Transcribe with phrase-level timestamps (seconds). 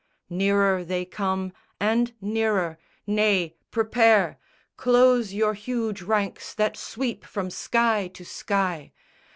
[0.31, 2.79] Nearer they come and nearer!
[3.05, 4.39] Nay, prepare!
[4.75, 8.93] Close your huge ranks that sweep from sky to sky!